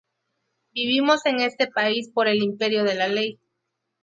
Vivimos 0.73 1.27
en 1.27 1.41
este 1.41 1.67
país 1.67 2.09
por 2.11 2.27
el 2.27 2.41
imperio 2.41 2.83
de 2.83 2.95
la 2.95 3.07
ley. 3.07 3.39